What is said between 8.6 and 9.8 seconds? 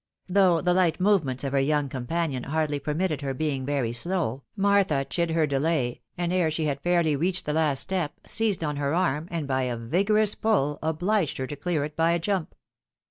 on her arm, and by a